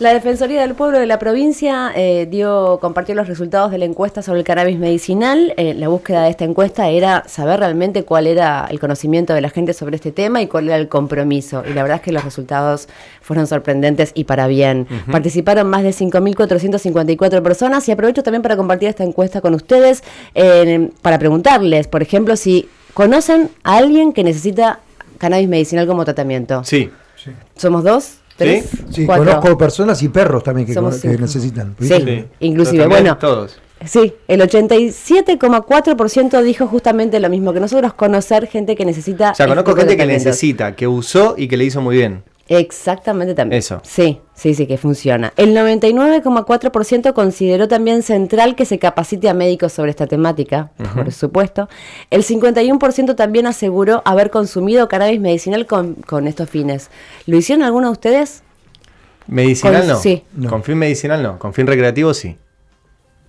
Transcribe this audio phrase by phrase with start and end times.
[0.00, 4.22] La Defensoría del Pueblo de la provincia eh, dio, compartió los resultados de la encuesta
[4.22, 5.52] sobre el cannabis medicinal.
[5.58, 9.50] Eh, la búsqueda de esta encuesta era saber realmente cuál era el conocimiento de la
[9.50, 11.62] gente sobre este tema y cuál era el compromiso.
[11.68, 12.88] Y la verdad es que los resultados
[13.20, 14.86] fueron sorprendentes y para bien.
[15.12, 20.02] Participaron más de 5.454 personas y aprovecho también para compartir esta encuesta con ustedes
[20.34, 24.80] eh, para preguntarles, por ejemplo, si conocen a alguien que necesita
[25.18, 26.64] cannabis medicinal como tratamiento.
[26.64, 26.90] Sí.
[27.54, 28.20] ¿Somos dos?
[28.44, 28.68] ¿Tres?
[28.90, 29.26] Sí, cuatro.
[29.26, 30.74] conozco personas y perros también que,
[31.18, 31.76] necesitan.
[31.78, 32.86] Sí, inclusive.
[32.86, 33.58] Bueno, Todos.
[33.84, 39.32] sí, el 87,4% dijo justamente lo mismo, que nosotros conocer gente que necesita...
[39.32, 42.22] O sea, este conozco gente que necesita, que usó y que le hizo muy bien.
[42.52, 43.60] Exactamente también.
[43.60, 43.80] Eso.
[43.84, 45.32] Sí, sí, sí, que funciona.
[45.36, 51.68] El 99,4% consideró también central que se capacite a médicos sobre esta temática, por supuesto.
[52.10, 56.90] El 51% también aseguró haber consumido cannabis medicinal con, con estos fines.
[57.26, 58.42] ¿Lo hicieron alguno de ustedes?
[59.28, 59.96] Medicinal Con- no.
[60.00, 60.24] sí.
[60.34, 60.50] No.
[60.50, 61.38] Con fin medicinal no.
[61.38, 62.36] Con fin recreativo sí.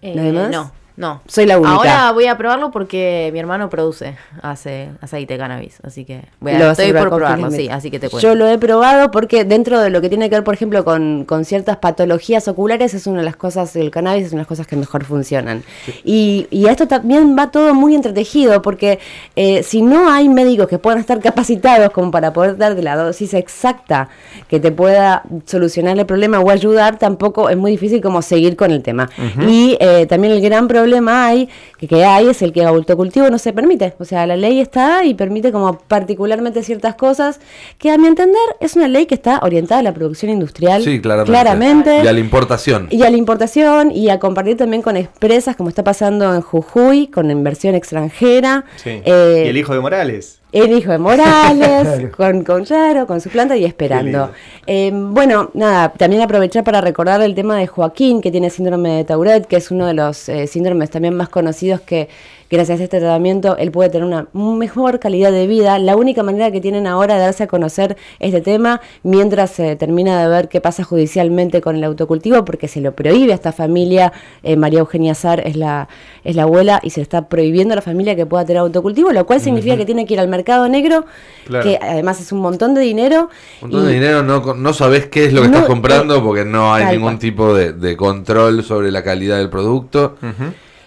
[0.00, 0.50] Eh, ¿Los demás?
[0.50, 1.22] No, no.
[1.28, 1.76] Soy la única.
[1.76, 6.54] Ahora voy a probarlo porque mi hermano produce, hace aceite de cannabis, así que voy
[6.54, 8.26] a, Lo estoy por probarlo, sí, así que te cuento.
[8.26, 11.24] Yo lo he probado porque dentro de lo que tiene que ver, por ejemplo, con,
[11.24, 14.48] con ciertas patologías oculares, es una de las cosas, el cannabis es una de las
[14.48, 15.62] cosas que mejor funcionan.
[16.02, 18.98] Y, y a esto también va todo muy entretejido porque
[19.36, 23.34] eh, si no hay médicos que puedan estar capacitados como para poder darte la dosis
[23.34, 24.08] exacta
[24.48, 28.72] que te pueda solucionar el problema o ayudar, tampoco es muy difícil como seguir con
[28.72, 29.08] el tema.
[29.46, 33.30] Y eh, también el gran problema hay que, que hay es el que el autocultivo
[33.30, 33.94] no se permite.
[33.98, 37.40] O sea, la ley está y permite como particularmente ciertas cosas
[37.78, 40.82] que a mi entender es una ley que está orientada a la producción industrial.
[40.82, 41.32] Sí, claramente.
[41.32, 42.04] Claramente.
[42.04, 42.88] Y a la importación.
[42.90, 47.08] Y a la importación y a compartir también con empresas como está pasando en Jujuy,
[47.08, 48.64] con inversión extranjera.
[48.76, 49.02] Sí.
[49.04, 50.40] Eh, y el hijo de Morales.
[50.52, 54.30] El hijo de Morales, con, con claro, con su planta y esperando.
[54.66, 59.04] Eh, bueno, nada, también aprovechar para recordar el tema de Joaquín, que tiene síndrome de
[59.04, 62.08] Tourette, que es uno de los eh, síndromes también más conocidos que
[62.50, 65.78] gracias a este tratamiento él puede tener una mejor calidad de vida.
[65.78, 70.22] La única manera que tienen ahora de darse a conocer este tema, mientras se termina
[70.22, 74.12] de ver qué pasa judicialmente con el autocultivo, porque se lo prohíbe a esta familia,
[74.42, 75.88] eh, María Eugenia Sar es la,
[76.24, 79.26] es la abuela, y se está prohibiendo a la familia que pueda tener autocultivo, lo
[79.26, 80.37] cual significa que tiene que ir al mercado
[80.68, 81.04] negro,
[81.46, 81.64] Claro.
[81.64, 83.30] que además es un montón de dinero.
[83.62, 86.44] Un montón de dinero, no, no sabes qué es lo que No, estás comprando porque
[86.44, 87.18] no hay ningún cual.
[87.18, 90.16] tipo de, de control sobre la calidad del producto.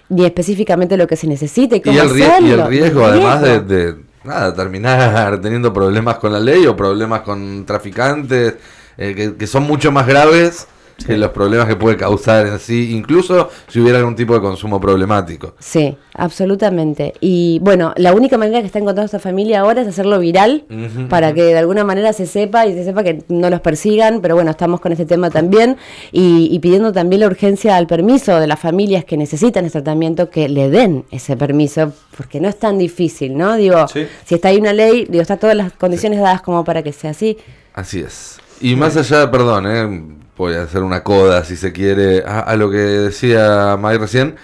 [0.09, 2.09] ni específicamente lo que se necesite y cómo Y el,
[2.47, 7.65] y riesgo, además de, de, nada, terminar teniendo problemas con la ley o problemas con
[7.65, 8.55] traficantes
[8.97, 10.67] eh, que, que son mucho más graves
[11.07, 15.53] los problemas que puede causar en sí, incluso si hubiera algún tipo de consumo problemático.
[15.59, 17.13] Sí, absolutamente.
[17.19, 20.65] Y bueno, la única manera que está encontrando esta familia ahora es hacerlo viral
[21.09, 24.35] para que de alguna manera se sepa y se sepa que no los persigan, pero
[24.35, 25.77] bueno, estamos con este tema también
[26.11, 30.29] y, y pidiendo también la urgencia al permiso de las familias que necesitan ese tratamiento
[30.29, 33.55] que le den ese permiso, porque no es tan difícil, ¿no?
[33.55, 34.05] Digo, Sí.
[34.25, 37.11] si está ahí una ley, digo, está todas las condiciones dadas como para que sea
[37.11, 37.37] así.
[37.73, 38.39] Así es.
[38.59, 42.55] Y más allá, perdón, eh, voy a hacer una coda si se quiere, a, a
[42.55, 44.37] lo que decía May recién,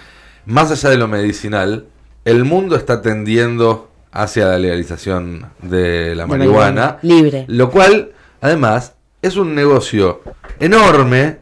[0.46, 1.86] más allá de lo medicinal,
[2.24, 7.46] el mundo está tendiendo hacia la legalización de la marihuana, libre.
[7.48, 8.92] lo cual, además,
[9.22, 10.22] es un negocio
[10.60, 11.38] enorme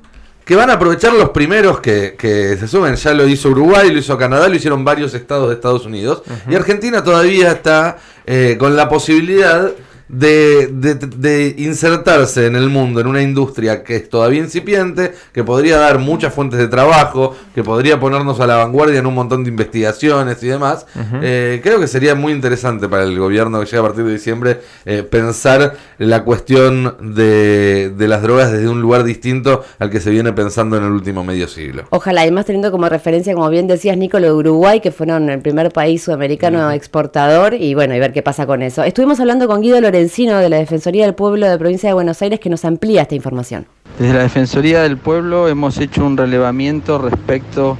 [0.47, 2.95] que van a aprovechar los primeros que, que se suben.
[2.95, 6.23] Ya lo hizo Uruguay, lo hizo Canadá, lo hicieron varios estados de Estados Unidos.
[6.49, 9.73] Y Argentina todavía está eh, con la posibilidad
[10.09, 15.43] de, de- de insertarse en el mundo, en una industria que es todavía incipiente, que
[15.45, 19.43] podría dar muchas fuentes de trabajo, que podría ponernos a la vanguardia en un montón
[19.45, 20.87] de investigaciones y demás.
[21.23, 24.61] Eh, creo que sería muy interesante para el gobierno que llega a partir de diciembre
[24.85, 30.11] eh, pensar la cuestión de, de las drogas desde un lugar distinto al que se
[30.11, 31.85] viene pensando en el último medio siglo.
[31.91, 35.41] Ojalá, además teniendo como referencia, como bien decías, Nico, lo de Uruguay, que fueron el
[35.41, 38.85] primer país sudamericano exportador, y bueno, y ver qué pasa con eso.
[38.85, 42.39] Estuvimos hablando con Guido Lorenzino de la Defensoría del Pueblo de Provincia de Buenos Aires,
[42.39, 43.67] que nos amplía esta información.
[43.99, 47.79] Desde la Defensoría del Pueblo hemos hecho un relevamiento respecto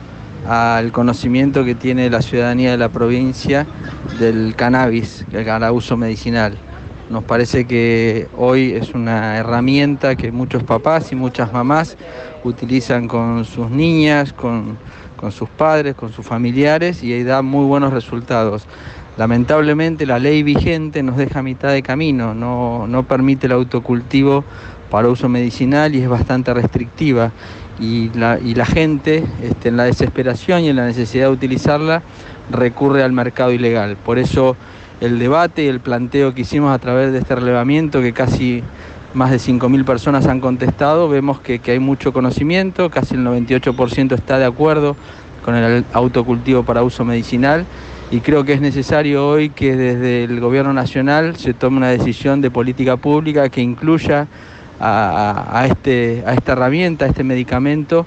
[0.49, 3.67] al conocimiento que tiene la ciudadanía de la provincia
[4.19, 6.57] del cannabis, para uso medicinal.
[7.11, 11.99] Nos parece que hoy es una herramienta que muchos papás y muchas mamás
[12.45, 14.79] utilizan con sus niñas, con,
[15.19, 18.67] con sus padres, con sus familiares y ahí da muy buenos resultados.
[19.17, 24.45] Lamentablemente la ley vigente nos deja a mitad de camino, no, no permite el autocultivo
[24.91, 27.33] para uso medicinal y es bastante restrictiva.
[27.81, 32.03] Y la, y la gente, este, en la desesperación y en la necesidad de utilizarla,
[32.51, 33.97] recurre al mercado ilegal.
[33.97, 34.57] Por eso
[35.01, 38.63] el debate y el planteo que hicimos a través de este relevamiento, que casi
[39.15, 44.13] más de 5.000 personas han contestado, vemos que, que hay mucho conocimiento, casi el 98%
[44.15, 44.95] está de acuerdo
[45.43, 47.67] con el autocultivo para uso medicinal
[48.11, 52.41] y creo que es necesario hoy que desde el gobierno nacional se tome una decisión
[52.41, 54.29] de política pública que incluya
[54.79, 58.07] a, este, a esta herramienta, a este medicamento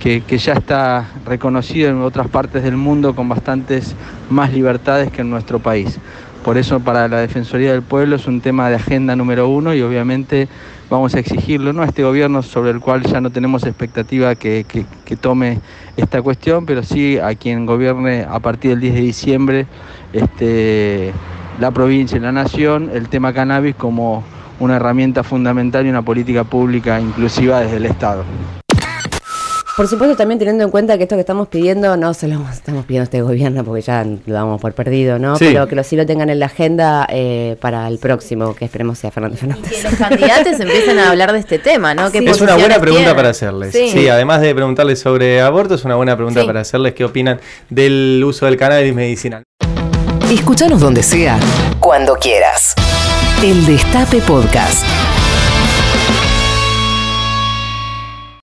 [0.00, 3.94] que, que ya está reconocido en otras partes del mundo con bastantes
[4.28, 5.98] más libertades que en nuestro país.
[6.44, 9.82] Por eso para la Defensoría del Pueblo es un tema de agenda número uno y
[9.82, 10.48] obviamente
[10.90, 14.66] vamos a exigirlo, no a este gobierno sobre el cual ya no tenemos expectativa que,
[15.20, 15.60] tome
[15.96, 19.66] esta cuestión, pero sí a quien gobierne a partir del 10 de diciembre
[20.12, 21.12] este,
[21.60, 24.24] la provincia y la nación el tema cannabis como
[24.58, 28.24] una herramienta fundamental y una política pública inclusiva desde el Estado.
[29.76, 32.84] Por supuesto, también teniendo en cuenta que esto que estamos pidiendo no se lo estamos
[32.84, 35.36] pidiendo a este gobierno porque ya lo damos por perdido, ¿no?
[35.36, 35.46] Sí.
[35.46, 38.98] Pero que lo sí lo tengan en la agenda eh, para el próximo, que esperemos
[38.98, 39.82] sea Fernando Que Fernández.
[39.84, 42.10] los candidatos empiecen a hablar de este tema, ¿no?
[42.12, 43.16] ¿Qué Es una buena pregunta tienen?
[43.16, 43.72] para hacerles.
[43.72, 43.88] Sí.
[43.90, 44.08] Sí.
[44.08, 46.46] además de preguntarles sobre aborto, es una buena pregunta Sí.
[46.46, 47.40] para hacerles qué opinan
[47.70, 49.44] del uso del cannabis medicinal.
[50.30, 51.38] Escúchanos donde sea,
[51.78, 52.74] cuando quieras.
[53.42, 54.84] El Destape Podcast.